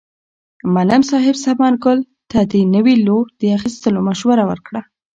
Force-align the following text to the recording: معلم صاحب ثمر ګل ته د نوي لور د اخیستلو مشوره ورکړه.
معلم 0.73 1.01
صاحب 1.09 1.35
ثمر 1.43 1.73
ګل 1.83 1.99
ته 2.31 2.39
د 2.51 2.53
نوي 2.75 2.95
لور 3.05 3.25
د 3.41 3.43
اخیستلو 3.57 3.99
مشوره 4.09 4.43
ورکړه. 4.47 4.81